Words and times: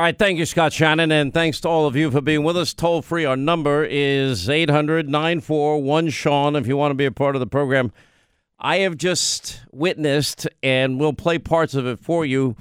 All 0.00 0.04
right, 0.04 0.18
thank 0.18 0.38
you, 0.38 0.46
Scott 0.46 0.72
Shannon, 0.72 1.12
and 1.12 1.30
thanks 1.30 1.60
to 1.60 1.68
all 1.68 1.86
of 1.86 1.94
you 1.94 2.10
for 2.10 2.22
being 2.22 2.42
with 2.42 2.56
us. 2.56 2.72
Toll 2.72 3.02
free, 3.02 3.26
our 3.26 3.36
number 3.36 3.84
is 3.84 4.48
800 4.48 5.10
941 5.10 6.08
Sean 6.08 6.56
if 6.56 6.66
you 6.66 6.74
want 6.74 6.90
to 6.90 6.94
be 6.94 7.04
a 7.04 7.12
part 7.12 7.36
of 7.36 7.40
the 7.40 7.46
program. 7.46 7.92
I 8.58 8.78
have 8.78 8.96
just 8.96 9.60
witnessed, 9.72 10.48
and 10.62 10.98
we'll 10.98 11.12
play 11.12 11.38
parts 11.38 11.74
of 11.74 11.86
it 11.86 11.98
for 11.98 12.24
you, 12.24 12.56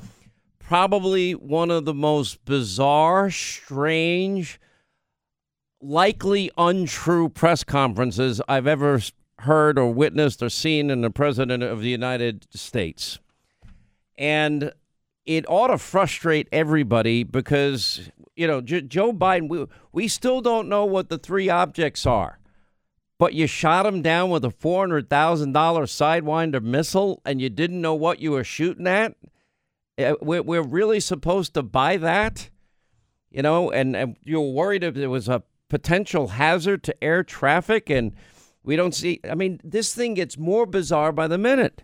probably 0.60 1.32
one 1.32 1.72
of 1.72 1.86
the 1.86 1.94
most 1.94 2.44
bizarre, 2.44 3.32
strange, 3.32 4.60
likely 5.82 6.52
untrue 6.58 7.30
press 7.30 7.64
conferences 7.64 8.42
I've 8.50 8.68
ever 8.68 9.00
heard 9.38 9.80
or 9.80 9.94
witnessed 9.94 10.44
or 10.44 10.50
seen 10.50 10.90
in 10.90 11.00
the 11.00 11.10
President 11.10 11.64
of 11.64 11.80
the 11.80 11.90
United 11.90 12.48
States. 12.54 13.18
And 14.18 14.74
it 15.30 15.46
ought 15.48 15.68
to 15.68 15.78
frustrate 15.78 16.50
everybody 16.52 17.24
because, 17.24 18.10
you 18.36 18.48
know, 18.48 18.62
J- 18.62 18.82
Joe 18.82 19.14
Biden, 19.14 19.48
we, 19.48 19.68
we 19.92 20.08
still 20.08 20.42
don't 20.42 20.68
know 20.68 20.86
what 20.86 21.10
the 21.10 21.20
three 21.20 21.50
objects 21.50 22.08
are. 22.08 22.40
But 23.20 23.36
you 23.36 23.46
shot 23.46 23.86
him 23.86 24.02
down 24.02 24.32
with 24.32 24.44
a 24.44 24.50
$400,000 24.50 25.08
Sidewinder 25.54 26.64
missile 26.64 27.22
and 27.26 27.40
you 27.40 27.48
didn't 27.48 27.80
know 27.80 27.94
what 27.94 28.20
you 28.20 28.32
were 28.32 28.44
shooting 28.44 28.88
at? 28.88 29.18
Uh, 30.00 30.16
we're, 30.20 30.42
we're 30.42 30.64
really 30.64 31.00
supposed 31.00 31.54
to 31.54 31.62
buy 31.62 31.98
that? 31.98 32.50
You 33.30 33.44
know, 33.44 33.70
and, 33.70 33.96
and 33.96 34.18
you're 34.24 34.42
worried 34.42 34.84
if 34.84 34.96
there 34.96 35.12
was 35.12 35.30
a 35.30 35.44
potential 35.70 36.30
hazard 36.30 36.82
to 36.86 37.04
air 37.04 37.24
traffic 37.24 37.92
and 37.92 38.14
we 38.64 38.76
don't 38.76 38.96
see. 38.96 39.20
I 39.30 39.36
mean, 39.36 39.62
this 39.64 39.94
thing 39.94 40.16
gets 40.16 40.40
more 40.40 40.66
bizarre 40.66 41.12
by 41.12 41.28
the 41.28 41.38
minute. 41.38 41.84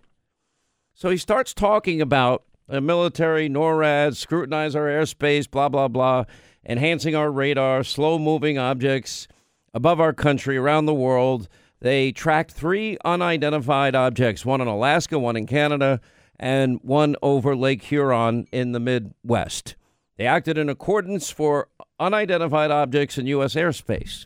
So 0.95 1.12
he 1.12 1.17
starts 1.17 1.53
talking 1.53 2.02
about 2.02 2.44
the 2.67 2.81
military, 2.81 3.49
NORAD, 3.49 4.15
scrutinize 4.15 4.75
our 4.75 4.85
airspace, 4.85 5.49
blah, 5.49 5.69
blah, 5.69 5.87
blah, 5.87 6.25
enhancing 6.65 7.15
our 7.15 7.31
radar, 7.31 7.83
slow 7.83 8.17
moving 8.17 8.57
objects 8.57 9.27
above 9.73 9.99
our 9.99 10.13
country, 10.13 10.57
around 10.57 10.85
the 10.85 10.94
world. 10.94 11.47
They 11.81 12.11
tracked 12.11 12.52
three 12.52 12.97
unidentified 13.05 13.94
objects 13.95 14.45
one 14.45 14.61
in 14.61 14.67
Alaska, 14.67 15.19
one 15.19 15.35
in 15.35 15.45
Canada, 15.45 16.02
and 16.39 16.80
one 16.81 17.16
over 17.22 17.55
Lake 17.55 17.83
Huron 17.83 18.47
in 18.52 18.72
the 18.72 18.79
Midwest. 18.79 19.75
They 20.17 20.25
acted 20.25 20.57
in 20.57 20.69
accordance 20.69 21.29
for 21.29 21.67
unidentified 22.00 22.72
objects 22.72 23.17
in 23.17 23.27
U.S. 23.27 23.55
airspace. 23.55 24.25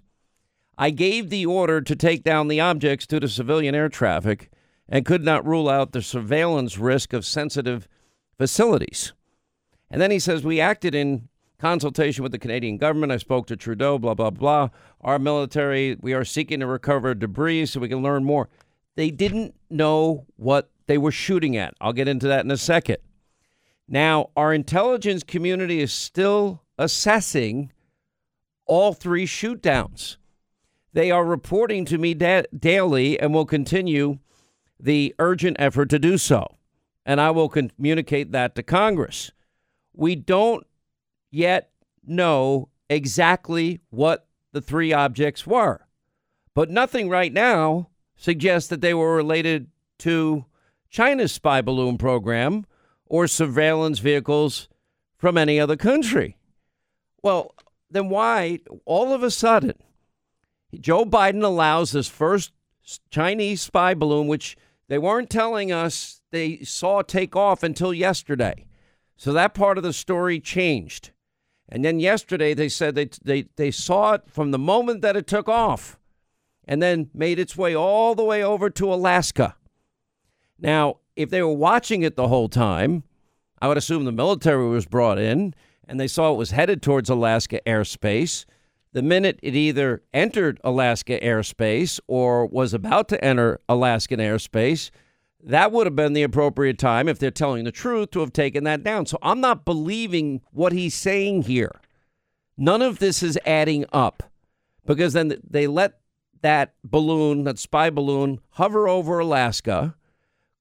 I 0.77 0.91
gave 0.91 1.29
the 1.29 1.45
order 1.45 1.81
to 1.81 1.95
take 1.95 2.23
down 2.23 2.47
the 2.47 2.61
objects 2.61 3.05
due 3.05 3.19
to 3.19 3.27
civilian 3.27 3.75
air 3.75 3.89
traffic 3.89 4.49
and 4.87 5.05
could 5.05 5.23
not 5.23 5.45
rule 5.45 5.67
out 5.67 5.91
the 5.91 6.01
surveillance 6.01 6.77
risk 6.77 7.11
of 7.11 7.25
sensitive 7.25 7.87
facilities. 8.39 9.11
And 9.91 10.01
then 10.01 10.09
he 10.09 10.17
says, 10.17 10.43
We 10.43 10.59
acted 10.59 10.95
in 10.95 11.27
consultation 11.59 12.23
with 12.23 12.31
the 12.31 12.39
Canadian 12.39 12.77
government. 12.77 13.11
I 13.11 13.17
spoke 13.17 13.45
to 13.47 13.57
Trudeau, 13.57 13.99
blah, 13.99 14.15
blah, 14.15 14.29
blah. 14.31 14.69
Our 15.01 15.19
military, 15.19 15.97
we 16.01 16.13
are 16.13 16.25
seeking 16.25 16.61
to 16.61 16.65
recover 16.65 17.13
debris 17.13 17.67
so 17.67 17.81
we 17.81 17.89
can 17.89 18.01
learn 18.01 18.23
more. 18.23 18.49
They 18.95 19.11
didn't 19.11 19.55
know 19.69 20.25
what 20.37 20.71
they 20.87 20.97
were 20.97 21.11
shooting 21.11 21.57
at. 21.57 21.73
I'll 21.79 21.93
get 21.93 22.07
into 22.07 22.27
that 22.27 22.45
in 22.45 22.49
a 22.49 22.57
second. 22.57 22.97
Now, 23.87 24.29
our 24.37 24.53
intelligence 24.53 25.23
community 25.23 25.81
is 25.81 25.91
still 25.91 26.63
assessing 26.77 27.71
all 28.65 28.93
three 28.93 29.25
shoot 29.25 29.61
downs. 29.61 30.17
They 30.93 31.11
are 31.11 31.25
reporting 31.25 31.85
to 31.85 31.97
me 31.97 32.13
da- 32.13 32.43
daily 32.57 33.19
and 33.19 33.33
will 33.33 33.45
continue 33.45 34.19
the 34.79 35.13
urgent 35.19 35.57
effort 35.59 35.89
to 35.89 35.99
do 35.99 36.17
so 36.17 36.58
and 37.09 37.19
I 37.19 37.31
will 37.31 37.49
communicate 37.49 38.33
that 38.33 38.53
to 38.53 38.61
Congress. 38.61 39.31
We 39.95 40.15
don't 40.15 40.67
yet 41.31 41.71
know 42.05 42.69
exactly 42.88 43.81
what 43.89 44.27
the 44.52 44.61
three 44.61 44.93
objects 44.93 45.47
were, 45.47 45.87
but 46.53 46.69
nothing 46.69 47.09
right 47.09 47.33
now 47.33 47.89
suggests 48.15 48.69
that 48.69 48.81
they 48.81 48.93
were 48.93 49.15
related 49.15 49.71
to 49.97 50.45
China's 50.92 51.31
spy 51.31 51.64
balloon 51.64 51.97
program 51.97 52.67
or 53.08 53.26
surveillance 53.26 53.97
vehicles 53.97 54.70
from 55.17 55.36
any 55.36 55.59
other 55.59 55.76
country. 55.76 56.37
Well, 57.23 57.55
then 57.89 58.09
why 58.09 58.59
all 58.86 59.14
of 59.14 59.23
a 59.23 59.31
sudden 59.31 59.73
Joe 60.80 61.05
Biden 61.05 61.43
allows 61.43 61.91
this 61.91 62.08
first 62.08 62.52
Chinese 63.09 63.64
spy 63.64 63.95
balloon, 63.95 64.27
which 64.27 64.55
they 64.89 64.99
weren't 64.99 65.31
telling 65.31 65.71
us 65.71 66.18
they 66.31 66.59
saw 66.59 67.01
take 67.01 67.35
off 67.35 67.63
until 67.63 67.93
yesterday. 67.93 68.65
So 69.17 69.33
that 69.33 69.53
part 69.53 69.77
of 69.77 69.83
the 69.83 69.93
story 69.93 70.39
changed. 70.39 71.11
And 71.67 71.85
then 71.85 71.99
yesterday 71.99 72.53
they 72.53 72.69
said 72.69 72.95
they, 72.95 73.09
they, 73.23 73.45
they 73.55 73.71
saw 73.71 74.13
it 74.13 74.23
from 74.27 74.51
the 74.51 74.59
moment 74.59 75.01
that 75.01 75.15
it 75.15 75.27
took 75.27 75.47
off 75.47 75.99
and 76.65 76.81
then 76.81 77.09
made 77.13 77.39
its 77.39 77.57
way 77.57 77.75
all 77.75 78.15
the 78.15 78.23
way 78.23 78.43
over 78.43 78.69
to 78.69 78.93
Alaska. 78.93 79.55
Now, 80.59 80.97
if 81.15 81.29
they 81.29 81.41
were 81.41 81.53
watching 81.53 82.03
it 82.03 82.15
the 82.15 82.27
whole 82.27 82.49
time, 82.49 83.03
I 83.61 83.67
would 83.67 83.77
assume 83.77 84.05
the 84.05 84.11
military 84.11 84.67
was 84.67 84.85
brought 84.85 85.19
in 85.19 85.53
and 85.87 85.99
they 85.99 86.07
saw 86.07 86.31
it 86.31 86.37
was 86.37 86.51
headed 86.51 86.81
towards 86.81 87.09
Alaska 87.09 87.59
airspace. 87.65 88.45
The 88.93 89.01
minute 89.01 89.39
it 89.43 89.55
either 89.55 90.01
entered 90.13 90.59
Alaska 90.63 91.19
airspace 91.19 91.99
or 92.07 92.45
was 92.45 92.73
about 92.73 93.09
to 93.09 93.23
enter 93.23 93.59
Alaskan 93.67 94.19
airspace, 94.19 94.91
that 95.44 95.72
would 95.72 95.88
have 95.88 95.95
been 95.95 96.14
the 96.14 96.23
appropriate 96.23 96.77
time, 96.77 97.08
if 97.08 97.20
they're 97.20 97.32
telling 97.32 97.64
the 97.64 97.72
truth, 97.72 98.11
to 98.11 98.20
have 98.20 98.33
taken 98.33 98.64
that 98.66 98.83
down. 98.83 99.05
So 99.05 99.17
I'm 99.22 99.39
not 99.39 99.66
believing 99.66 100.42
what 100.52 100.73
he's 100.73 100.95
saying 100.95 101.44
here. 101.44 101.80
None 102.58 102.82
of 102.82 103.00
this 103.00 103.23
is 103.23 103.39
adding 103.45 103.86
up 103.94 104.23
because 104.86 105.14
then 105.14 105.39
they 105.50 105.66
let 105.67 106.00
that 106.42 106.73
balloon, 106.83 107.45
that 107.45 107.60
spy 107.60 107.89
balloon, 107.89 108.39
hover 108.52 108.88
over 108.88 109.20
Alaska, 109.20 109.95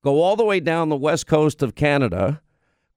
go 0.03 0.23
all 0.23 0.37
the 0.37 0.45
way 0.45 0.61
down 0.61 0.89
the 0.89 0.97
west 0.97 1.27
coast 1.27 1.63
of 1.63 1.75
Canada, 1.75 2.41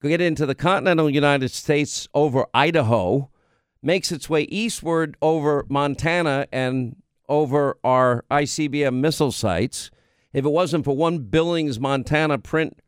get 0.03 0.21
into 0.21 0.45
the 0.45 0.55
continental 0.55 1.09
United 1.09 1.49
States 1.49 2.07
over 2.13 2.45
Idaho, 2.53 3.29
makes 3.81 4.11
its 4.11 4.29
way 4.29 4.43
eastward 4.43 5.17
over 5.21 5.65
Montana 5.67 6.47
and 6.51 6.95
over 7.27 7.77
our 7.83 8.23
ICBM 8.29 8.95
missile 8.95 9.31
sites 9.31 9.89
if 10.33 10.45
it 10.45 10.49
wasn't 10.49 10.85
for 10.85 10.95
one 10.95 11.19
Billings, 11.19 11.79
Montana 11.79 12.37
print 12.37 12.79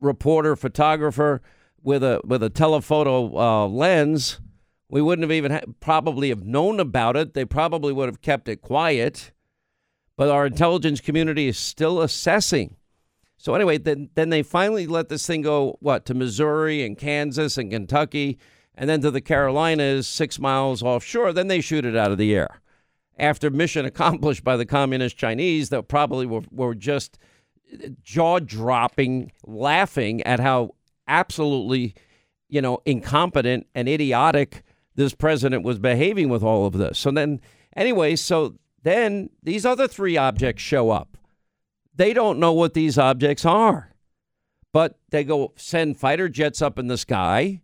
reporter, 0.00 0.56
photographer 0.56 1.42
with 1.82 2.02
a 2.02 2.20
with 2.24 2.42
a 2.42 2.50
telephoto 2.50 3.36
uh, 3.36 3.66
lens, 3.66 4.40
we 4.88 5.02
wouldn't 5.02 5.24
have 5.24 5.32
even 5.32 5.52
ha- 5.52 5.60
probably 5.80 6.28
have 6.28 6.44
known 6.44 6.80
about 6.80 7.16
it. 7.16 7.34
They 7.34 7.44
probably 7.44 7.92
would 7.92 8.08
have 8.08 8.22
kept 8.22 8.48
it 8.48 8.62
quiet. 8.62 9.32
But 10.16 10.28
our 10.28 10.46
intelligence 10.46 11.00
community 11.00 11.48
is 11.48 11.58
still 11.58 12.00
assessing. 12.00 12.76
So 13.38 13.54
anyway, 13.54 13.78
then 13.78 14.10
then 14.14 14.28
they 14.28 14.42
finally 14.42 14.86
let 14.86 15.08
this 15.08 15.26
thing 15.26 15.42
go 15.42 15.76
what 15.80 16.04
to 16.06 16.14
Missouri 16.14 16.84
and 16.84 16.96
Kansas 16.96 17.58
and 17.58 17.70
Kentucky, 17.70 18.38
and 18.74 18.88
then 18.88 19.00
to 19.00 19.10
the 19.10 19.20
Carolinas, 19.20 20.06
six 20.06 20.38
miles 20.38 20.82
offshore. 20.82 21.32
Then 21.32 21.48
they 21.48 21.60
shoot 21.60 21.84
it 21.84 21.96
out 21.96 22.12
of 22.12 22.18
the 22.18 22.34
air 22.34 22.61
after 23.18 23.50
mission 23.50 23.84
accomplished 23.86 24.44
by 24.44 24.56
the 24.56 24.66
communist 24.66 25.16
Chinese 25.16 25.68
that 25.70 25.88
probably 25.88 26.26
were, 26.26 26.42
were 26.50 26.74
just 26.74 27.18
jaw 28.02 28.38
dropping, 28.38 29.32
laughing 29.46 30.22
at 30.22 30.40
how 30.40 30.74
absolutely, 31.08 31.94
you 32.48 32.60
know, 32.60 32.78
incompetent 32.84 33.66
and 33.74 33.88
idiotic 33.88 34.62
this 34.94 35.14
president 35.14 35.64
was 35.64 35.78
behaving 35.78 36.28
with 36.28 36.42
all 36.42 36.66
of 36.66 36.74
this. 36.74 36.98
So 36.98 37.10
then, 37.10 37.40
anyway, 37.74 38.16
so 38.16 38.54
then 38.82 39.30
these 39.42 39.64
other 39.64 39.88
three 39.88 40.16
objects 40.16 40.62
show 40.62 40.90
up. 40.90 41.16
They 41.94 42.12
don't 42.12 42.38
know 42.38 42.52
what 42.52 42.74
these 42.74 42.98
objects 42.98 43.44
are, 43.44 43.94
but 44.72 44.98
they 45.10 45.24
go 45.24 45.52
send 45.56 45.98
fighter 45.98 46.28
jets 46.28 46.62
up 46.62 46.78
in 46.78 46.88
the 46.88 46.98
sky 46.98 47.60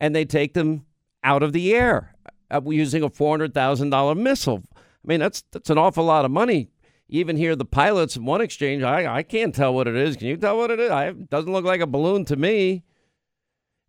and 0.00 0.14
they 0.14 0.24
take 0.24 0.54
them 0.54 0.86
out 1.22 1.42
of 1.42 1.52
the 1.52 1.74
air 1.74 2.14
uh, 2.50 2.60
using 2.66 3.02
a 3.02 3.10
$400,000 3.10 4.16
missile. 4.16 4.62
I 5.04 5.08
mean, 5.08 5.20
that's 5.20 5.44
that's 5.52 5.70
an 5.70 5.78
awful 5.78 6.04
lot 6.04 6.24
of 6.24 6.30
money. 6.30 6.70
Even 7.08 7.36
here, 7.36 7.54
the 7.54 7.66
pilots 7.66 8.16
in 8.16 8.24
one 8.24 8.40
exchange, 8.40 8.82
I, 8.82 9.18
I 9.18 9.22
can't 9.22 9.54
tell 9.54 9.74
what 9.74 9.86
it 9.86 9.94
is. 9.94 10.16
Can 10.16 10.26
you 10.26 10.36
tell 10.38 10.56
what 10.56 10.70
it 10.70 10.80
is? 10.80 10.90
I, 10.90 11.08
it 11.08 11.28
doesn't 11.28 11.52
look 11.52 11.64
like 11.64 11.80
a 11.80 11.86
balloon 11.86 12.24
to 12.26 12.36
me. 12.36 12.82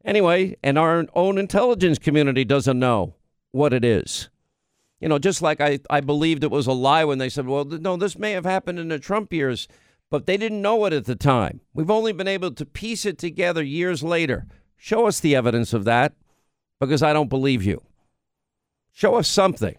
Anyway, 0.04 0.58
and 0.62 0.78
our 0.78 1.06
own 1.14 1.38
intelligence 1.38 1.98
community 1.98 2.44
doesn't 2.44 2.78
know 2.78 3.16
what 3.52 3.74
it 3.74 3.86
is. 3.86 4.30
You 5.00 5.08
know, 5.08 5.18
just 5.18 5.42
like 5.42 5.62
I, 5.62 5.80
I 5.90 6.02
believed 6.02 6.44
it 6.44 6.52
was 6.52 6.68
a 6.68 6.74
lie 6.74 7.06
when 7.06 7.18
they 7.18 7.30
said, 7.30 7.48
well, 7.48 7.66
no, 7.66 7.96
this 7.96 8.18
may 8.18 8.32
have 8.32 8.46
happened 8.46 8.80
in 8.80 8.90
the 8.90 9.00
Trump 9.00 9.32
years, 9.34 9.68
but 10.12 10.26
they 10.26 10.38
didn't 10.38 10.62
know 10.62 10.86
it 10.86 10.94
at 10.94 11.06
the 11.06 11.16
time. 11.16 11.62
We've 11.74 11.90
only 11.90 12.12
been 12.12 12.28
able 12.28 12.52
to 12.52 12.66
piece 12.66 13.06
it 13.06 13.18
together 13.18 13.64
years 13.64 14.04
later. 14.04 14.46
Show 14.78 15.08
us 15.08 15.20
the 15.20 15.36
evidence 15.36 15.74
of 15.74 15.86
that 15.86 16.14
because 16.80 17.02
I 17.02 17.14
don't 17.14 17.30
believe 17.30 17.64
you. 17.64 17.82
Show 18.92 19.16
us 19.16 19.28
something 19.28 19.76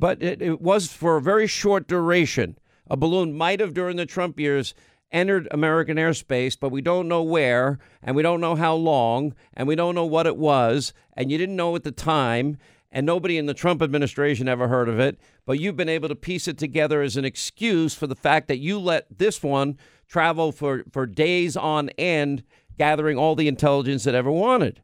but 0.00 0.22
it, 0.22 0.40
it 0.40 0.62
was 0.62 0.88
for 0.88 1.16
a 1.16 1.22
very 1.22 1.46
short 1.46 1.86
duration. 1.86 2.58
A 2.88 2.96
balloon 2.96 3.36
might 3.36 3.60
have, 3.60 3.74
during 3.74 3.96
the 3.96 4.06
Trump 4.06 4.40
years, 4.40 4.74
entered 5.12 5.46
American 5.50 5.98
airspace, 5.98 6.56
but 6.58 6.70
we 6.70 6.80
don't 6.80 7.06
know 7.06 7.22
where, 7.22 7.78
and 8.02 8.16
we 8.16 8.22
don't 8.22 8.40
know 8.40 8.56
how 8.56 8.74
long, 8.74 9.34
and 9.52 9.68
we 9.68 9.76
don't 9.76 9.94
know 9.94 10.06
what 10.06 10.26
it 10.26 10.38
was, 10.38 10.94
and 11.16 11.30
you 11.30 11.36
didn't 11.36 11.56
know 11.56 11.76
at 11.76 11.84
the 11.84 11.92
time, 11.92 12.56
and 12.90 13.04
nobody 13.04 13.36
in 13.36 13.44
the 13.44 13.54
Trump 13.54 13.82
administration 13.82 14.48
ever 14.48 14.68
heard 14.68 14.88
of 14.88 14.98
it, 14.98 15.20
but 15.44 15.60
you've 15.60 15.76
been 15.76 15.88
able 15.88 16.08
to 16.08 16.14
piece 16.14 16.48
it 16.48 16.56
together 16.56 17.02
as 17.02 17.16
an 17.16 17.24
excuse 17.26 17.94
for 17.94 18.06
the 18.06 18.16
fact 18.16 18.48
that 18.48 18.58
you 18.58 18.78
let 18.78 19.06
this 19.18 19.42
one 19.42 19.76
travel 20.08 20.50
for, 20.50 20.84
for 20.90 21.06
days 21.06 21.56
on 21.56 21.90
end, 21.90 22.42
gathering 22.78 23.18
all 23.18 23.34
the 23.34 23.48
intelligence 23.48 24.06
it 24.06 24.14
ever 24.14 24.30
wanted. 24.30 24.82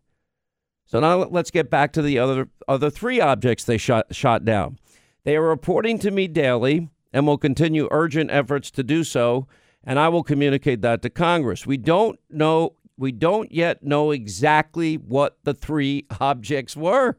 So 0.85 1.01
now 1.01 1.25
let's 1.25 1.51
get 1.51 1.69
back 1.69 1.93
to 1.95 2.03
the 2.03 2.19
other 2.19 2.49
other 2.69 2.91
three 2.91 3.21
objects 3.21 3.65
they 3.65 3.77
shot 3.77 4.15
shot 4.15 4.45
down. 4.45 4.79
They 5.27 5.35
are 5.35 5.43
reporting 5.43 5.99
to 5.99 6.13
me 6.13 6.29
daily 6.29 6.89
and 7.13 7.27
will 7.27 7.37
continue 7.37 7.89
urgent 7.91 8.31
efforts 8.31 8.71
to 8.71 8.85
do 8.85 9.03
so, 9.03 9.49
and 9.83 9.99
I 9.99 10.09
will 10.09 10.23
communicate 10.23 10.83
that 10.83 11.03
to 11.03 11.11
Congress. 11.11 11.67
We 11.67 11.77
don't 11.77 12.21
know 12.31 12.77
we 12.97 13.11
don't 13.11 13.51
yet 13.51 13.83
know 13.83 14.13
exactly 14.13 14.95
what 14.95 15.37
the 15.43 15.53
three 15.53 16.07
objects 16.21 16.77
were. 16.77 17.19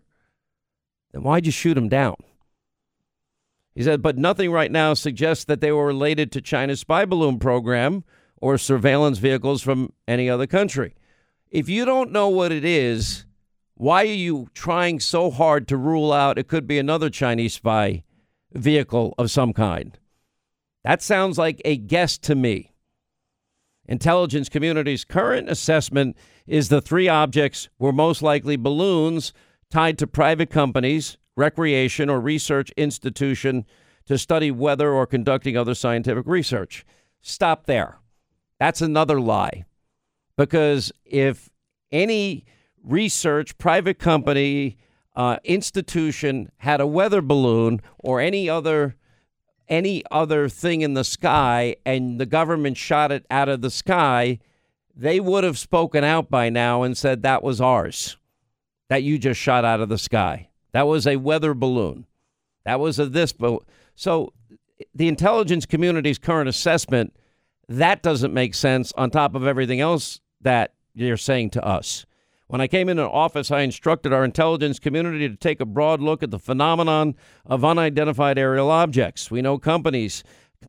Then 1.11 1.23
why'd 1.23 1.45
you 1.45 1.51
shoot 1.51 1.73
them 1.73 1.89
down? 1.89 2.15
He 3.75 3.83
said, 3.83 4.01
but 4.01 4.17
nothing 4.17 4.51
right 4.51 4.71
now 4.71 4.93
suggests 4.93 5.43
that 5.43 5.59
they 5.59 5.73
were 5.73 5.85
related 5.85 6.31
to 6.31 6.41
China's 6.41 6.79
spy 6.79 7.03
balloon 7.03 7.39
program 7.39 8.05
or 8.37 8.57
surveillance 8.57 9.17
vehicles 9.17 9.61
from 9.61 9.91
any 10.07 10.29
other 10.29 10.47
country. 10.47 10.95
If 11.51 11.67
you 11.67 11.83
don't 11.83 12.13
know 12.13 12.29
what 12.29 12.53
it 12.53 12.63
is, 12.63 13.26
why 13.77 14.01
are 14.01 14.05
you 14.05 14.47
trying 14.55 14.99
so 14.99 15.29
hard 15.29 15.67
to 15.67 15.77
rule 15.77 16.11
out 16.11 16.39
it 16.39 16.47
could 16.47 16.65
be 16.65 16.79
another 16.79 17.11
Chinese 17.11 17.53
spy 17.53 18.03
vehicle 18.51 19.13
of 19.19 19.29
some 19.29 19.53
kind? 19.53 19.99
That 20.83 21.03
sounds 21.03 21.37
like 21.37 21.61
a 21.63 21.77
guess 21.77 22.17
to 22.19 22.33
me. 22.33 22.73
Intelligence 23.85 24.49
community's 24.49 25.05
current 25.05 25.47
assessment 25.47 26.17
is 26.47 26.69
the 26.69 26.81
three 26.81 27.07
objects 27.07 27.69
were 27.77 27.91
most 27.91 28.23
likely 28.23 28.55
balloons 28.55 29.31
tied 29.69 29.99
to 29.99 30.07
private 30.07 30.49
companies, 30.49 31.17
recreation, 31.35 32.09
or 32.09 32.19
research 32.19 32.71
institution 32.77 33.63
to 34.07 34.17
study 34.17 34.49
weather 34.49 34.91
or 34.91 35.05
conducting 35.05 35.55
other 35.55 35.75
scientific 35.75 36.25
research. 36.25 36.83
Stop 37.21 37.67
there. 37.67 37.99
That's 38.59 38.81
another 38.81 39.21
lie. 39.21 39.65
Because 40.35 40.91
if 41.05 41.49
any 41.91 42.45
research, 42.83 43.57
private 43.57 43.99
company, 43.99 44.77
uh, 45.15 45.37
institution 45.43 46.51
had 46.57 46.79
a 46.79 46.87
weather 46.87 47.21
balloon 47.21 47.81
or 47.97 48.21
any 48.21 48.49
other 48.49 48.95
any 49.67 50.01
other 50.11 50.47
thing 50.47 50.81
in 50.81 50.93
the 50.93 51.03
sky 51.03 51.75
and 51.85 52.21
the 52.21 52.25
government 52.25 52.77
shot 52.77 53.11
it 53.11 53.25
out 53.29 53.49
of 53.49 53.59
the 53.59 53.69
sky, 53.69 54.39
they 54.95 55.19
would 55.19 55.43
have 55.43 55.57
spoken 55.57 56.05
out 56.05 56.29
by 56.29 56.49
now 56.49 56.83
and 56.83 56.97
said 56.97 57.21
that 57.21 57.43
was 57.43 57.59
ours. 57.59 58.15
That 58.87 59.03
you 59.03 59.17
just 59.17 59.41
shot 59.41 59.65
out 59.65 59.81
of 59.81 59.89
the 59.89 59.97
sky. 59.97 60.47
That 60.71 60.87
was 60.87 61.05
a 61.05 61.17
weather 61.17 61.53
balloon. 61.53 62.05
That 62.63 62.79
was 62.79 62.97
a 62.97 63.07
this 63.07 63.33
but 63.33 63.63
so 63.95 64.31
the 64.93 65.07
intelligence 65.07 65.65
community's 65.65 66.19
current 66.19 66.47
assessment 66.47 67.13
that 67.67 68.01
doesn't 68.01 68.33
make 68.33 68.53
sense 68.53 68.93
on 68.95 69.09
top 69.09 69.35
of 69.35 69.45
everything 69.45 69.81
else 69.81 70.21
that 70.41 70.73
you're 70.93 71.17
saying 71.17 71.49
to 71.51 71.65
us. 71.65 72.05
When 72.47 72.61
I 72.61 72.67
came 72.67 72.87
into 72.87 73.03
office, 73.03 73.51
I 73.51 73.61
instructed 73.61 74.13
our 74.13 74.23
intelligence 74.23 74.79
community 74.79 75.27
to 75.27 75.35
take 75.35 75.59
a 75.59 75.65
broad 75.65 76.01
look 76.01 76.23
at 76.23 76.31
the 76.31 76.39
phenomenon 76.39 77.15
of 77.45 77.65
unidentified 77.65 78.37
aerial 78.37 78.71
objects. 78.71 79.29
We 79.29 79.41
know 79.41 79.57
companies, 79.57 80.23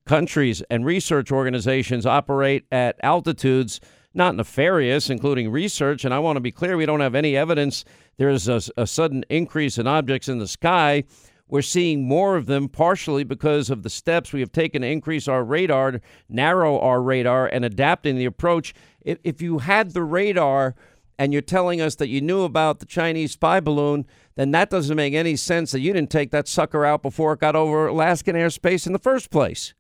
countries, 0.05 0.61
and 0.71 0.85
research 0.85 1.31
organizations 1.31 2.05
operate 2.05 2.65
at 2.73 2.97
altitudes 3.03 3.81
not 4.15 4.35
nefarious, 4.35 5.11
including 5.11 5.51
research. 5.51 6.05
And 6.05 6.13
I 6.13 6.19
want 6.19 6.37
to 6.37 6.41
be 6.41 6.51
clear 6.51 6.77
we 6.77 6.87
don't 6.87 7.01
have 7.01 7.15
any 7.15 7.37
evidence 7.37 7.85
there 8.17 8.31
is 8.31 8.49
a, 8.49 8.61
a 8.77 8.87
sudden 8.87 9.25
increase 9.29 9.79
in 9.79 9.87
objects 9.87 10.29
in 10.29 10.39
the 10.39 10.49
sky. 10.49 11.05
We're 11.47 11.63
seeing 11.63 12.07
more 12.07 12.37
of 12.37 12.47
them 12.47 12.69
partially 12.69 13.23
because 13.23 13.71
of 13.71 13.83
the 13.83 13.91
steps 13.91 14.33
we 14.33 14.41
have 14.41 14.51
taken 14.51 14.83
to 14.83 14.89
increase 14.89 15.29
our 15.29 15.45
radar, 15.45 16.01
narrow 16.29 16.79
our 16.81 17.01
radar, 17.01 17.47
and 17.47 17.65
adapting 17.65 18.17
the 18.17 18.25
approach. 18.25 18.75
If, 19.01 19.19
if 19.23 19.41
you 19.41 19.59
had 19.59 19.93
the 19.93 20.03
radar, 20.03 20.75
and 21.19 21.33
you're 21.33 21.43
telling 21.43 21.81
us 21.81 21.97
that 21.97 22.09
you 22.09 22.21
knew 22.21 22.43
about 22.43 22.79
the 22.79 22.87
Chinese 22.87 23.33
spy 23.33 23.59
balloon, 23.59 24.07
then 24.37 24.53
that 24.53 24.71
doesn't 24.71 24.97
make 24.97 25.15
any 25.15 25.35
sense 25.35 25.73
that 25.73 25.81
you 25.81 25.93
didn't 25.93 26.11
take 26.11 26.31
that 26.31 26.47
sucker 26.47 26.85
out 26.85 27.03
before 27.03 27.33
it 27.33 27.41
got 27.41 27.57
over 27.57 27.89
Alaskan 27.89 28.37
airspace 28.37 28.87
in 28.87 28.93
the 28.93 28.99
first 28.99 29.31
place. 29.31 29.75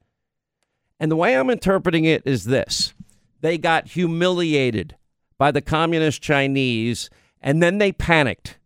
And 0.99 1.11
the 1.11 1.17
way 1.17 1.37
I'm 1.37 1.51
interpreting 1.51 2.05
it 2.05 2.23
is 2.25 2.45
this 2.45 2.93
they 3.41 3.57
got 3.57 3.89
humiliated 3.89 4.97
by 5.39 5.53
the 5.53 5.61
communist 5.61 6.21
Chinese, 6.21 7.09
and 7.41 7.63
then 7.63 7.79
they 7.79 7.93
panicked. 7.93 8.59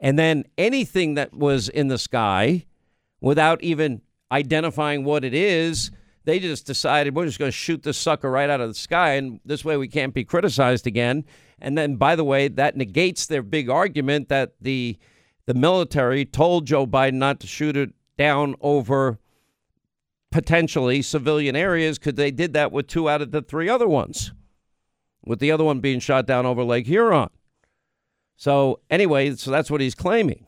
And 0.00 0.18
then 0.18 0.44
anything 0.56 1.14
that 1.14 1.34
was 1.34 1.68
in 1.68 1.88
the 1.88 1.98
sky, 1.98 2.64
without 3.20 3.62
even 3.62 4.00
identifying 4.32 5.04
what 5.04 5.24
it 5.24 5.34
is, 5.34 5.90
they 6.24 6.38
just 6.38 6.66
decided 6.66 7.14
we're 7.14 7.26
just 7.26 7.38
going 7.38 7.48
to 7.48 7.56
shoot 7.56 7.82
this 7.82 7.96
sucker 7.96 8.30
right 8.30 8.50
out 8.50 8.60
of 8.60 8.68
the 8.68 8.74
sky, 8.74 9.14
and 9.14 9.40
this 9.44 9.64
way 9.64 9.76
we 9.76 9.88
can't 9.88 10.14
be 10.14 10.24
criticized 10.24 10.86
again. 10.86 11.24
And 11.58 11.76
then, 11.76 11.96
by 11.96 12.16
the 12.16 12.24
way, 12.24 12.48
that 12.48 12.76
negates 12.76 13.26
their 13.26 13.42
big 13.42 13.68
argument 13.68 14.28
that 14.28 14.52
the 14.60 14.98
the 15.46 15.54
military 15.54 16.24
told 16.26 16.66
Joe 16.66 16.86
Biden 16.86 17.14
not 17.14 17.40
to 17.40 17.46
shoot 17.46 17.76
it 17.76 17.90
down 18.18 18.54
over 18.60 19.18
potentially 20.30 21.00
civilian 21.00 21.56
areas 21.56 21.98
because 21.98 22.14
they 22.14 22.30
did 22.30 22.52
that 22.52 22.70
with 22.70 22.86
two 22.86 23.08
out 23.08 23.22
of 23.22 23.30
the 23.30 23.40
three 23.40 23.68
other 23.68 23.88
ones, 23.88 24.32
with 25.24 25.38
the 25.38 25.50
other 25.50 25.64
one 25.64 25.80
being 25.80 26.00
shot 26.00 26.26
down 26.26 26.44
over 26.44 26.62
Lake 26.62 26.86
Huron. 26.86 27.30
So 28.36 28.80
anyway, 28.90 29.34
so 29.34 29.50
that's 29.50 29.70
what 29.70 29.80
he's 29.80 29.94
claiming. 29.94 30.46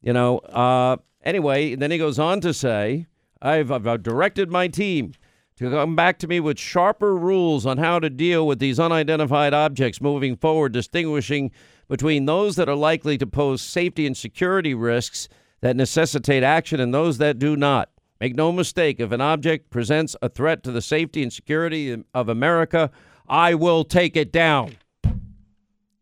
You 0.00 0.12
know. 0.12 0.38
Uh, 0.38 0.96
anyway, 1.24 1.74
then 1.74 1.90
he 1.90 1.98
goes 1.98 2.18
on 2.18 2.40
to 2.40 2.52
say, 2.52 3.06
"I've, 3.42 3.70
I've 3.70 4.02
directed 4.02 4.50
my 4.50 4.68
team." 4.68 5.12
to 5.56 5.70
come 5.70 5.94
back 5.94 6.18
to 6.18 6.26
me 6.26 6.40
with 6.40 6.58
sharper 6.58 7.16
rules 7.16 7.66
on 7.66 7.78
how 7.78 7.98
to 7.98 8.10
deal 8.10 8.46
with 8.46 8.58
these 8.58 8.80
unidentified 8.80 9.54
objects 9.54 10.00
moving 10.00 10.36
forward, 10.36 10.72
distinguishing 10.72 11.50
between 11.88 12.24
those 12.24 12.56
that 12.56 12.68
are 12.68 12.74
likely 12.74 13.18
to 13.18 13.26
pose 13.26 13.60
safety 13.60 14.06
and 14.06 14.16
security 14.16 14.74
risks 14.74 15.28
that 15.60 15.76
necessitate 15.76 16.42
action 16.42 16.80
and 16.80 16.92
those 16.92 17.18
that 17.18 17.38
do 17.38 17.54
not. 17.56 17.90
Make 18.20 18.34
no 18.34 18.52
mistake, 18.52 19.00
if 19.00 19.12
an 19.12 19.20
object 19.20 19.70
presents 19.70 20.16
a 20.22 20.28
threat 20.28 20.62
to 20.64 20.72
the 20.72 20.82
safety 20.82 21.22
and 21.22 21.32
security 21.32 22.02
of 22.14 22.28
America, 22.28 22.90
I 23.28 23.54
will 23.54 23.84
take 23.84 24.16
it 24.16 24.32
down. 24.32 24.76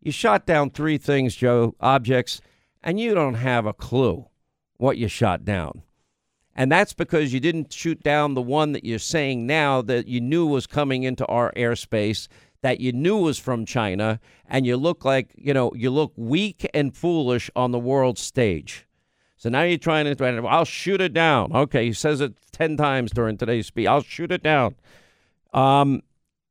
You 0.01 0.13
shot 0.13 0.47
down 0.47 0.71
three 0.71 0.99
things, 0.99 1.35
Joe, 1.35 1.75
objects, 1.81 2.41
and 2.83 2.99
you 2.99 3.15
don't 3.15 3.35
have 3.35 3.67
a 3.67 3.73
clue 3.73 4.27
what 4.77 4.97
you 4.97 5.09
shot 5.09 5.45
down. 5.45 5.83
And 6.55 6.71
that's 6.71 6.93
because 6.93 7.33
you 7.33 7.41
didn't 7.41 7.73
shoot 7.73 8.03
down 8.03 8.35
the 8.35 8.43
one 8.43 8.73
that 8.73 8.85
you're 8.85 8.99
saying 8.99 9.47
now 9.47 9.83
that 9.83 10.09
you 10.09 10.21
knew 10.21 10.47
was 10.47 10.67
coming 10.67 11.05
into 11.05 11.25
our 11.27 11.53
airspace, 11.57 12.29
that 12.63 12.81
you 12.81 12.93
knew 12.93 13.19
was 13.19 13.39
from 13.39 13.65
China, 13.65 14.21
and 14.47 14.67
you 14.67 14.77
look 14.77 15.05
like, 15.05 15.31
you 15.37 15.55
know, 15.55 15.73
you 15.75 15.91
look 15.91 16.13
weak 16.17 16.69
and 16.75 16.95
foolish 16.95 17.51
on 17.55 17.71
the 17.71 17.79
world 17.79 18.19
stage. 18.19 18.87
So 19.37 19.49
now 19.49 19.63
you're 19.63 19.79
trying 19.79 20.15
to, 20.15 20.47
I'll 20.47 20.67
shoot 20.67 21.01
it 21.01 21.15
down. 21.15 21.53
Okay, 21.55 21.87
he 21.87 21.93
says 21.95 22.21
it 22.21 22.35
10 22.53 22.77
times 22.77 23.11
during 23.11 23.39
today's 23.39 23.69
speech. 23.69 23.87
I'll 23.87 24.03
shoot 24.03 24.31
it 24.31 24.43
down. 24.43 24.75
Um, 25.55 26.03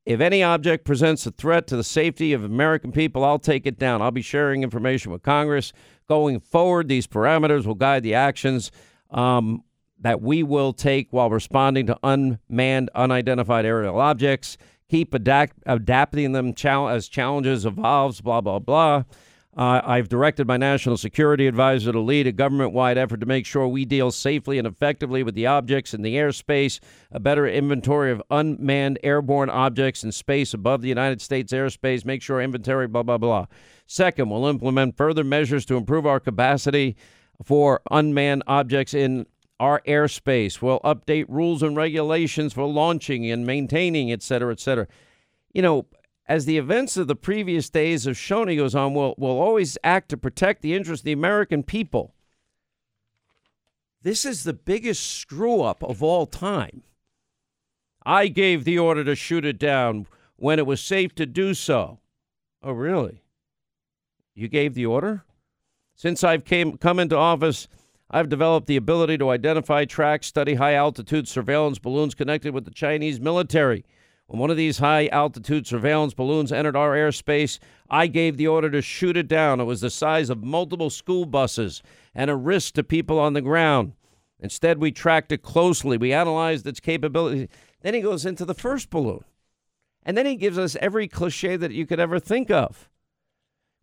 if 0.06 0.22
any 0.22 0.42
object 0.42 0.86
presents 0.86 1.24
a 1.28 1.32
threat 1.32 1.68
to 1.68 1.76
the 1.76 1.84
safety 1.84 2.34
of 2.34 2.44
American 2.44 2.92
people, 2.92 3.24
I'll 3.24 3.38
take 3.38 3.68
it 3.68 3.78
down. 3.78 4.02
I'll 4.02 4.10
be 4.10 4.24
sharing 4.24 4.64
information 4.64 5.12
with 5.12 5.22
Congress. 5.22 5.72
Going 6.08 6.40
forward, 6.40 6.88
these 6.88 7.06
parameters 7.06 7.68
will 7.68 7.76
guide 7.76 8.02
the 8.02 8.16
actions 8.16 8.72
um, 9.12 9.64
that 10.02 10.22
we 10.22 10.44
will 10.44 10.74
take 10.74 11.08
while 11.12 11.30
responding 11.30 11.88
to 11.88 11.98
unmanned, 12.04 12.90
unidentified 12.96 13.66
aerial 13.66 14.00
objects. 14.00 14.58
Keep 14.90 15.14
adapt- 15.14 15.58
adapting 15.66 16.32
them 16.32 16.54
as 16.58 17.08
challenges 17.08 17.66
evolves. 17.66 18.22
Blah 18.22 18.42
blah 18.42 18.60
blah. 18.60 19.04
Uh, 19.58 19.82
I've 19.84 20.08
directed 20.08 20.48
my 20.48 20.58
national 20.58 20.96
security 20.96 21.46
advisor 21.48 21.92
to 21.92 22.00
lead 22.00 22.28
a 22.28 22.32
government 22.32 22.72
wide 22.72 22.98
effort 22.98 23.20
to 23.20 23.26
make 23.26 23.46
sure 23.46 23.68
we 23.68 23.84
deal 23.84 24.10
safely 24.10 24.58
and 24.58 24.66
effectively 24.66 25.22
with 25.22 25.36
the 25.36 25.48
objects 25.48 25.94
in 25.94 26.02
the 26.02 26.16
airspace, 26.16 26.80
a 27.12 27.20
better 27.20 27.46
inventory 27.48 28.12
of 28.12 28.22
unmanned 28.30 29.00
airborne 29.04 29.50
objects 29.50 30.04
in 30.04 30.12
space 30.12 30.54
above 30.54 30.82
the 30.82 30.88
United 30.88 31.20
States 31.20 31.52
airspace, 31.52 32.06
make 32.06 32.22
sure 32.22 32.40
inventory, 32.40 32.88
blah, 32.88 33.04
blah, 33.04 33.18
blah. 33.18 33.48
Second, 33.86 34.30
we'll 34.30 34.46
implement 34.46 34.96
further 34.96 35.24
measures 35.24 35.66
to 35.66 35.76
improve 35.76 36.06
our 36.06 36.20
capacity 36.20 36.96
for 37.44 37.82
unmanned 37.90 38.44
objects 38.48 38.94
in 38.94 39.26
our 39.60 39.82
airspace. 39.88 40.62
We'll 40.62 40.80
update 40.82 41.26
rules 41.28 41.62
and 41.62 41.76
regulations 41.76 42.54
for 42.54 42.66
launching 42.66 43.30
and 43.30 43.46
maintaining, 43.46 44.12
et 44.12 44.24
cetera, 44.24 44.52
et 44.52 44.60
cetera. 44.60 44.88
You 45.54 45.62
know, 45.62 45.86
as 46.28 46.46
the 46.46 46.58
events 46.58 46.96
of 46.96 47.08
the 47.08 47.16
previous 47.16 47.70
days 47.70 48.08
shown, 48.14 48.48
he 48.48 48.56
goes 48.56 48.76
on, 48.76 48.94
we'll, 48.94 49.16
we'll 49.18 49.40
always 49.40 49.78
act 49.84 50.10
to 50.10 50.18
protect 50.18 50.62
the 50.62 50.76
interests 50.76 51.02
of 51.02 51.06
the 51.06 51.12
American 51.12 51.64
people. 51.64 52.14
This 54.02 54.26
is 54.26 54.44
the 54.44 54.54
biggest 54.54 55.06
screw 55.06 55.62
up 55.62 55.84
of 55.84 56.02
all 56.02 56.26
time. 56.26 56.84
I 58.06 58.28
gave 58.28 58.64
the 58.64 58.80
order 58.80 59.04
to 59.04 59.16
shoot 59.16 59.44
it 59.44 59.60
down 59.60 60.08
when 60.38 60.58
it 60.58 60.66
was 60.66 60.80
safe 60.80 61.14
to 61.16 61.26
do 61.26 61.54
so. 61.54 62.00
Oh, 62.64 62.72
really? 62.72 63.24
You 64.36 64.48
gave 64.48 64.74
the 64.74 64.86
order? 64.86 65.26
Since 65.96 66.24
I've 66.24 66.46
came 66.46 66.78
come 66.78 66.98
into 66.98 67.18
office, 67.18 67.68
I've 68.12 68.30
developed 68.30 68.66
the 68.66 68.76
ability 68.76 69.20
to 69.20 69.30
identify, 69.30 69.86
track, 69.86 70.24
study 70.24 70.56
high 70.56 70.74
altitude 70.74 71.28
surveillance 71.28 71.78
balloons 71.78 72.16
connected 72.16 72.54
with 72.54 72.66
the 72.66 72.72
Chinese 72.72 73.20
military. 73.20 73.86
When 74.26 74.40
one 74.40 74.50
of 74.50 74.58
these 74.58 74.80
high 74.80 75.08
altitude 75.08 75.68
surveillance 75.68 76.14
balloons 76.14 76.52
entered 76.52 76.76
our 76.76 76.96
airspace, 76.96 77.60
I 77.90 78.08
gave 78.08 78.38
the 78.38 78.48
order 78.48 78.70
to 78.72 78.82
shoot 78.82 79.18
it 79.18 79.28
down. 79.28 79.60
It 79.60 79.66
was 79.66 79.82
the 79.82 79.90
size 79.90 80.30
of 80.30 80.44
multiple 80.44 80.90
school 80.90 81.26
buses 81.26 81.84
and 82.16 82.32
a 82.32 82.36
risk 82.36 82.76
to 82.76 82.84
people 82.84 83.20
on 83.20 83.34
the 83.34 83.42
ground. 83.42 83.94
Instead, 84.40 84.80
we 84.80 84.92
tracked 84.92 85.32
it 85.32 85.44
closely. 85.44 85.98
We 85.98 86.14
analyzed 86.14 86.66
its 86.66 86.80
capability. 86.80 87.50
Then 87.82 87.94
he 87.94 88.02
goes 88.02 88.26
into 88.26 88.46
the 88.46 88.54
first 88.54 88.90
balloon. 88.90 89.24
And 90.04 90.18
then 90.18 90.26
he 90.26 90.36
gives 90.36 90.58
us 90.58 90.78
every 90.80 91.08
cliche 91.08 91.58
that 91.58 91.72
you 91.72 91.86
could 91.86 92.00
ever 92.00 92.20
think 92.20 92.50
of. 92.50 92.90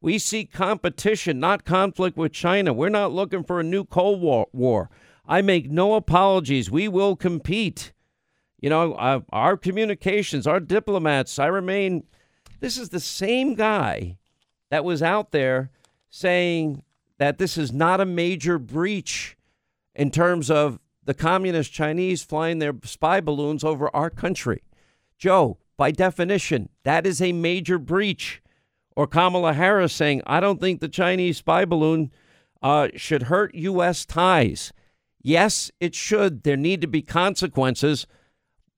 We 0.01 0.19
seek 0.19 0.53
competition, 0.53 1.41
not 1.41 1.65
conflict 1.65 2.17
with 2.17 2.33
China. 2.33 2.73
We're 2.73 2.89
not 2.89 3.13
looking 3.13 3.45
for 3.45 3.61
a 3.61 3.65
new 3.65 3.85
Cold 3.85 4.21
War. 4.53 4.91
I 5.27 5.43
make 5.43 5.71
no 5.71 5.95
apologies. 5.95 6.71
We 6.71 6.89
will 6.89 7.17
compete. 7.17 7.93
You 8.61 8.71
know, 8.71 8.95
uh, 8.95 9.21
our 9.31 9.57
communications, 9.57 10.47
our 10.47 10.61
diplomats, 10.61 11.39
I 11.39 11.47
remain. 11.47 12.05
This 12.61 12.79
is 12.79 12.91
the 12.91 13.01
same 13.01 13.55
guy 13.55 14.19
that 14.71 14.85
was 14.85 15.03
out 15.03 15.33
there 15.33 15.71
saying 16.11 16.83
that 17.19 17.39
this 17.39 17.57
is 17.57 17.73
not 17.73 18.01
a 18.01 18.07
major 18.07 18.59
breach 18.59 19.37
in 19.95 20.11
terms 20.11 20.51
of 20.51 20.79
the 21.05 21.15
communist 21.15 21.73
Chinese 21.73 22.23
flying 22.23 22.59
their 22.59 22.75
spy 22.85 23.21
balloons 23.21 23.65
over 23.65 23.95
our 23.95 24.11
country. 24.11 24.63
Joe, 25.19 25.59
by 25.77 25.91
definition, 25.91 26.69
that 26.85 27.07
is 27.07 27.23
a 27.23 27.33
major 27.33 27.79
breach. 27.79 28.43
Or 28.97 29.07
Kamala 29.07 29.53
Harris 29.53 29.93
saying, 29.93 30.23
I 30.27 30.41
don't 30.41 30.59
think 30.61 30.81
the 30.81 30.89
Chinese 30.89 31.37
spy 31.37 31.65
balloon 31.65 32.11
uh, 32.63 32.89
should 32.97 33.25
hurt 33.25 33.55
U.S. 33.55 34.07
ties. 34.07 34.73
Yes, 35.23 35.71
it 35.79 35.95
should. 35.95 36.43
There 36.43 36.57
need 36.57 36.81
to 36.81 36.87
be 36.87 37.03
consequences 37.03 38.07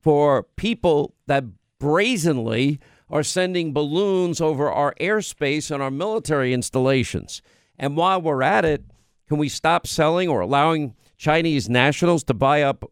for 0.01 0.43
people 0.57 1.15
that 1.27 1.45
brazenly 1.79 2.81
are 3.11 3.23
sending 3.23 3.73
balloons 3.73 4.41
over 4.41 4.71
our 4.71 4.95
airspace 5.01 5.71
and 5.71 5.83
our 5.83 5.91
military 5.91 6.53
installations. 6.53 7.41
And 7.79 7.97
while 7.97 8.21
we're 8.21 8.43
at 8.43 8.65
it, 8.65 8.85
can 9.29 9.39
we 9.39 9.49
stop 9.49 9.87
selling 9.87 10.29
or 10.29 10.41
allowing 10.41 10.95
Chinese 11.17 11.69
nationals 11.69 12.25
to 12.25 12.35
buy 12.35 12.63
up 12.63 12.85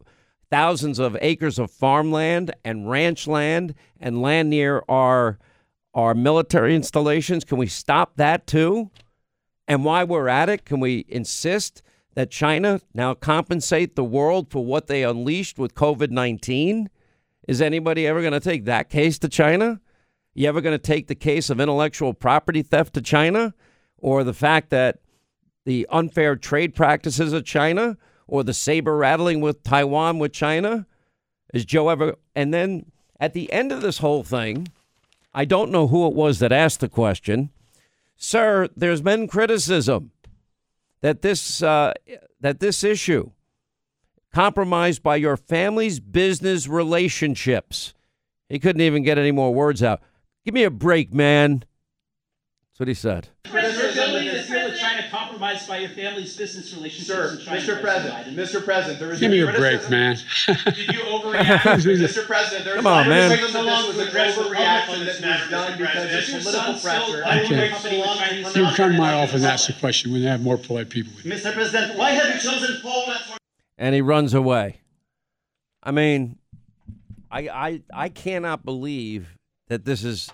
thousands 0.50 0.98
of 0.98 1.16
acres 1.20 1.58
of 1.58 1.70
farmland 1.70 2.54
and 2.64 2.88
ranch 2.88 3.26
land 3.26 3.74
and 3.98 4.22
land 4.22 4.50
near 4.50 4.82
our 4.88 5.38
our 5.96 6.14
military 6.14 6.76
installations. 6.76 7.42
Can 7.42 7.56
we 7.56 7.66
stop 7.66 8.16
that 8.16 8.46
too? 8.46 8.90
And 9.66 9.84
while 9.84 10.06
we're 10.06 10.28
at 10.28 10.50
it, 10.50 10.66
can 10.66 10.78
we 10.78 11.06
insist 11.08 11.82
that 12.14 12.30
China 12.30 12.80
now 12.94 13.14
compensate 13.14 13.96
the 13.96 14.04
world 14.04 14.50
for 14.50 14.64
what 14.64 14.86
they 14.86 15.02
unleashed 15.02 15.58
with 15.58 15.74
COVID 15.74 16.10
19? 16.10 16.90
Is 17.48 17.62
anybody 17.62 18.06
ever 18.06 18.20
going 18.20 18.34
to 18.34 18.40
take 18.40 18.66
that 18.66 18.90
case 18.90 19.18
to 19.20 19.28
China? 19.28 19.80
You 20.34 20.48
ever 20.48 20.60
going 20.60 20.74
to 20.74 20.78
take 20.78 21.06
the 21.06 21.14
case 21.14 21.48
of 21.48 21.60
intellectual 21.60 22.12
property 22.12 22.62
theft 22.62 22.92
to 22.94 23.00
China? 23.00 23.54
Or 23.96 24.22
the 24.22 24.34
fact 24.34 24.68
that 24.70 24.98
the 25.64 25.86
unfair 25.90 26.36
trade 26.36 26.74
practices 26.74 27.32
of 27.32 27.44
China? 27.44 27.96
Or 28.26 28.44
the 28.44 28.52
saber 28.52 28.96
rattling 28.96 29.40
with 29.40 29.62
Taiwan 29.62 30.18
with 30.18 30.32
China? 30.32 30.86
Is 31.54 31.64
Joe 31.64 31.88
ever. 31.88 32.16
And 32.34 32.52
then 32.52 32.92
at 33.18 33.32
the 33.32 33.50
end 33.50 33.72
of 33.72 33.80
this 33.80 33.98
whole 33.98 34.24
thing, 34.24 34.68
I 35.36 35.44
don't 35.44 35.70
know 35.70 35.88
who 35.88 36.06
it 36.06 36.14
was 36.14 36.38
that 36.38 36.50
asked 36.50 36.80
the 36.80 36.88
question. 36.88 37.50
Sir, 38.16 38.70
there's 38.74 39.02
been 39.02 39.28
criticism 39.28 40.12
that 41.02 41.20
this 41.20 41.62
uh, 41.62 41.92
that 42.40 42.60
this 42.60 42.82
issue 42.82 43.32
compromised 44.32 45.02
by 45.02 45.16
your 45.16 45.36
family's 45.36 46.00
business 46.00 46.66
relationships. 46.66 47.92
He 48.48 48.58
couldn't 48.58 48.80
even 48.80 49.02
get 49.02 49.18
any 49.18 49.30
more 49.30 49.52
words 49.52 49.82
out. 49.82 50.00
Give 50.42 50.54
me 50.54 50.62
a 50.62 50.70
break, 50.70 51.12
man. 51.12 51.64
That's 52.70 52.80
what 52.80 52.88
he 52.88 52.94
said. 52.94 53.28
China 55.16 55.28
compromised 55.28 55.68
by 55.68 55.78
your 55.78 55.90
family's 55.90 56.36
business 56.36 56.74
relationships 56.74 57.44
Sir, 57.44 57.50
Mr. 57.50 57.80
President, 57.80 58.36
Mr. 58.36 58.64
President, 58.64 59.00
there 59.00 59.12
is 59.12 59.20
Give 59.20 59.30
me 59.30 59.40
a 59.40 59.52
break, 59.52 59.88
man. 59.90 60.16
Did 60.46 60.78
you 60.78 61.00
overreact? 61.00 61.58
Mr. 61.58 62.26
President, 62.26 62.64
there's 62.64 62.76
Come 62.76 62.86
on, 62.86 63.08
man. 63.08 63.30
This 63.30 63.40
was 63.42 63.54
an 63.54 63.66
overreaction 63.66 65.04
that 65.04 65.40
was 65.40 65.50
done 65.50 65.78
because 65.78 66.34
of 66.34 66.42
political 66.42 66.80
pressure. 66.80 67.24
Okay. 67.24 68.60
You 68.60 68.66
come 68.74 68.92
to 68.92 68.98
my 68.98 69.14
office 69.14 69.34
and 69.36 69.44
ask 69.44 69.66
the 69.66 69.72
question 69.74 70.12
when 70.12 70.22
they 70.22 70.28
have 70.28 70.42
more 70.42 70.56
polite 70.56 70.90
people 70.90 71.12
with. 71.16 71.24
Mr. 71.24 71.52
President, 71.52 71.98
why 71.98 72.10
have 72.10 72.34
you 72.34 72.50
chosen 72.50 72.80
Poland 72.82 73.20
for 73.20 73.36
and 73.78 73.94
he 73.94 74.00
runs 74.00 74.32
away. 74.34 74.80
I 75.82 75.90
mean, 75.90 76.38
I 77.30 77.40
I 77.48 77.82
I 77.92 78.08
cannot 78.08 78.64
believe 78.64 79.36
that 79.68 79.84
this 79.84 80.02
is 80.02 80.30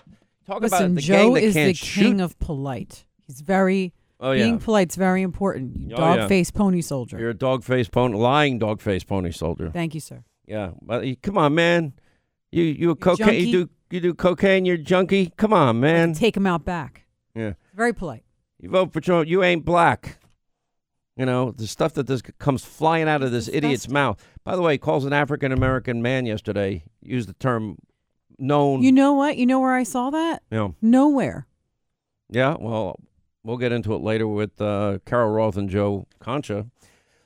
talk 0.47 0.63
about 0.63 0.95
the 0.95 1.01
Joe 1.01 1.13
gang 1.13 1.33
that 1.33 1.43
is 1.43 1.53
can't 1.53 1.67
the 1.77 1.85
shoot. 1.85 2.01
king 2.01 2.21
of 2.21 2.39
polite. 2.39 3.05
He's 3.27 3.41
very 3.41 3.93
oh 4.23 4.31
yeah, 4.31 4.43
being 4.45 4.57
polite's 4.59 4.95
very 4.95 5.21
important. 5.21 5.75
You 5.77 5.93
Oh, 5.93 5.97
dog 5.97 6.17
yeah. 6.17 6.27
faced 6.27 6.53
pony 6.55 6.81
soldier. 6.81 7.19
you're 7.19 7.29
a 7.29 7.33
dog 7.35 7.63
faced 7.63 7.91
pony, 7.91 8.17
lying 8.17 8.57
dog 8.57 8.81
faced 8.81 9.07
pony 9.07 9.31
soldier. 9.31 9.69
Thank 9.71 9.93
you, 9.93 9.99
sir. 10.01 10.23
Yeah, 10.47 10.71
but 10.81 11.05
you- 11.05 11.15
come 11.15 11.37
on, 11.37 11.53
man. 11.53 11.93
You 12.51 12.63
you 12.63 12.89
a 12.91 12.95
cocaine? 12.95 13.27
junkie? 13.27 13.43
You 13.49 13.51
do 13.65 13.69
you 13.91 13.99
do 14.01 14.13
cocaine? 14.15 14.65
You're 14.65 14.75
a 14.75 14.79
junkie. 14.79 15.31
Come 15.37 15.53
on, 15.53 15.79
man. 15.79 16.13
Take 16.13 16.35
him 16.35 16.47
out 16.47 16.65
back. 16.65 17.05
Yeah, 17.35 17.53
Very 17.75 17.93
polite. 17.93 18.23
you 18.59 18.69
vote 18.69 18.91
for 18.93 19.01
Trump. 19.01 19.27
You 19.27 19.43
ain't 19.43 19.65
black. 19.65 20.19
You 21.15 21.25
know 21.27 21.51
the 21.51 21.67
stuff 21.67 21.93
that 21.93 22.07
this 22.07 22.21
comes 22.39 22.65
flying 22.65 23.07
out 23.07 23.21
of 23.21 23.31
this 23.31 23.47
idiot's 23.47 23.87
mouth. 23.87 24.19
By 24.43 24.55
the 24.55 24.61
way, 24.63 24.73
he 24.73 24.77
calls 24.79 25.05
an 25.05 25.13
African 25.13 25.51
American 25.51 26.01
man 26.01 26.25
yesterday. 26.25 26.83
Used 27.01 27.29
the 27.29 27.33
term 27.33 27.77
known. 28.39 28.81
You 28.81 28.91
know 28.91 29.13
what? 29.13 29.37
You 29.37 29.45
know 29.45 29.59
where 29.59 29.73
I 29.73 29.83
saw 29.83 30.09
that? 30.09 30.41
know, 30.51 30.75
Nowhere. 30.81 31.45
Yeah, 32.29 32.55
well, 32.59 32.99
we'll 33.43 33.57
get 33.57 33.71
into 33.71 33.93
it 33.93 34.01
later 34.01 34.27
with 34.27 34.59
uh, 34.61 34.99
Carol 35.05 35.31
Roth 35.31 35.57
and 35.57 35.69
Joe 35.69 36.07
Concha. 36.19 36.67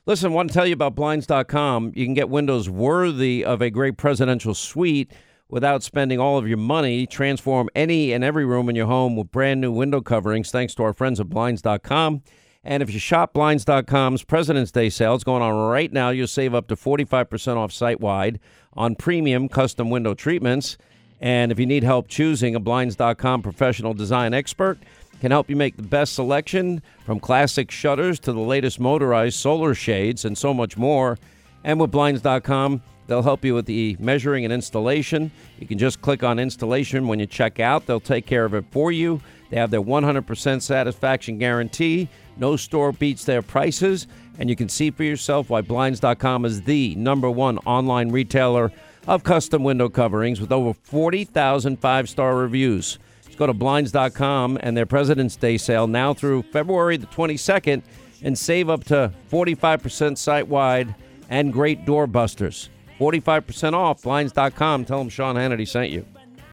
Listen, 0.06 0.32
I 0.32 0.34
want 0.34 0.50
to 0.50 0.54
tell 0.54 0.66
you 0.66 0.72
about 0.72 0.94
Blinds.com. 0.94 1.92
You 1.94 2.04
can 2.04 2.14
get 2.14 2.28
windows 2.28 2.68
worthy 2.68 3.44
of 3.44 3.60
a 3.60 3.70
great 3.70 3.96
presidential 3.96 4.54
suite 4.54 5.12
without 5.48 5.82
spending 5.82 6.18
all 6.18 6.38
of 6.38 6.48
your 6.48 6.56
money. 6.56 7.06
Transform 7.06 7.68
any 7.74 8.12
and 8.12 8.24
every 8.24 8.44
room 8.44 8.68
in 8.68 8.76
your 8.76 8.86
home 8.86 9.16
with 9.16 9.30
brand 9.30 9.60
new 9.60 9.70
window 9.70 10.00
coverings 10.00 10.50
thanks 10.50 10.74
to 10.76 10.82
our 10.82 10.94
friends 10.94 11.20
at 11.20 11.28
Blinds.com. 11.28 12.22
And 12.64 12.82
if 12.82 12.92
you 12.92 12.98
shop 12.98 13.34
Blinds.com's 13.34 14.24
President's 14.24 14.72
Day 14.72 14.90
sale, 14.90 15.14
it's 15.14 15.24
going 15.24 15.42
on 15.42 15.54
right 15.70 15.92
now. 15.92 16.10
You'll 16.10 16.26
save 16.26 16.54
up 16.54 16.68
to 16.68 16.76
45% 16.76 17.56
off 17.56 17.72
site 17.72 18.00
wide 18.00 18.40
on 18.72 18.94
premium 18.94 19.48
custom 19.48 19.90
window 19.90 20.14
treatments. 20.14 20.76
And 21.20 21.52
if 21.52 21.58
you 21.58 21.66
need 21.66 21.82
help 21.82 22.08
choosing 22.08 22.54
a 22.54 22.60
Blinds.com 22.60 23.42
professional 23.42 23.94
design 23.94 24.34
expert, 24.34 24.78
can 25.20 25.30
help 25.30 25.50
you 25.50 25.56
make 25.56 25.76
the 25.76 25.82
best 25.82 26.14
selection 26.14 26.82
from 27.04 27.20
classic 27.20 27.70
shutters 27.70 28.20
to 28.20 28.32
the 28.32 28.40
latest 28.40 28.78
motorized 28.78 29.38
solar 29.38 29.74
shades 29.74 30.24
and 30.24 30.36
so 30.36 30.54
much 30.54 30.76
more. 30.76 31.18
And 31.64 31.80
with 31.80 31.90
Blinds.com, 31.90 32.82
they'll 33.06 33.22
help 33.22 33.44
you 33.44 33.54
with 33.54 33.66
the 33.66 33.96
measuring 33.98 34.44
and 34.44 34.52
installation. 34.52 35.30
You 35.58 35.66
can 35.66 35.78
just 35.78 36.00
click 36.00 36.22
on 36.22 36.38
installation 36.38 37.08
when 37.08 37.18
you 37.18 37.26
check 37.26 37.58
out, 37.60 37.86
they'll 37.86 38.00
take 38.00 38.26
care 38.26 38.44
of 38.44 38.54
it 38.54 38.64
for 38.70 38.92
you. 38.92 39.20
They 39.50 39.56
have 39.56 39.70
their 39.70 39.82
100% 39.82 40.62
satisfaction 40.62 41.38
guarantee. 41.38 42.08
No 42.36 42.56
store 42.56 42.92
beats 42.92 43.24
their 43.24 43.42
prices. 43.42 44.06
And 44.38 44.48
you 44.48 44.54
can 44.54 44.68
see 44.68 44.90
for 44.90 45.02
yourself 45.02 45.50
why 45.50 45.62
Blinds.com 45.62 46.44
is 46.44 46.62
the 46.62 46.94
number 46.94 47.30
one 47.30 47.58
online 47.58 48.10
retailer 48.10 48.70
of 49.06 49.24
custom 49.24 49.64
window 49.64 49.88
coverings 49.88 50.40
with 50.40 50.52
over 50.52 50.74
40,000 50.74 51.80
five 51.80 52.08
star 52.08 52.36
reviews. 52.36 52.98
Go 53.38 53.46
to 53.46 53.54
Blinds.com 53.54 54.58
and 54.60 54.76
their 54.76 54.84
President's 54.84 55.36
Day 55.36 55.56
sale 55.58 55.86
now 55.86 56.12
through 56.12 56.42
February 56.42 56.96
the 56.96 57.06
22nd 57.06 57.82
and 58.22 58.36
save 58.36 58.68
up 58.68 58.82
to 58.84 59.12
45% 59.30 60.18
site 60.18 60.48
wide 60.48 60.94
and 61.30 61.52
great 61.52 61.86
doorbusters. 61.86 62.68
45% 62.98 63.74
off 63.74 64.02
Blinds.com. 64.02 64.84
Tell 64.84 64.98
them 64.98 65.08
Sean 65.08 65.36
Hannity 65.36 65.68
sent 65.68 65.90
you. 65.90 66.04